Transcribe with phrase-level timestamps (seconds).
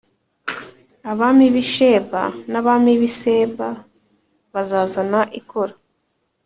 [1.11, 3.69] abami b’i sheba n’abami b’i seba
[4.53, 5.73] bazazana ikoro.